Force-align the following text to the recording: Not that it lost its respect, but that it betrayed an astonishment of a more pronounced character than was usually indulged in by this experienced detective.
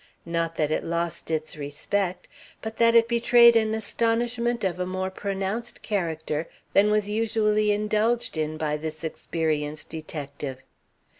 Not 0.25 0.55
that 0.55 0.71
it 0.71 0.83
lost 0.83 1.29
its 1.29 1.55
respect, 1.55 2.27
but 2.63 2.77
that 2.77 2.95
it 2.95 3.07
betrayed 3.07 3.55
an 3.55 3.75
astonishment 3.75 4.63
of 4.63 4.79
a 4.79 4.85
more 4.87 5.11
pronounced 5.11 5.83
character 5.83 6.49
than 6.73 6.89
was 6.89 7.07
usually 7.07 7.71
indulged 7.71 8.35
in 8.35 8.57
by 8.57 8.77
this 8.77 9.03
experienced 9.03 9.89
detective. 9.91 10.63